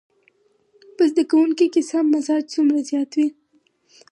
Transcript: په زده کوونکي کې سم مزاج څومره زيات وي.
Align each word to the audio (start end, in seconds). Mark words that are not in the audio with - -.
په 0.95 1.03
زده 1.11 1.23
کوونکي 1.31 1.65
کې 1.73 1.81
سم 1.89 2.05
مزاج 2.13 2.43
څومره 2.53 2.79
زيات 2.89 3.11
وي. 3.17 3.27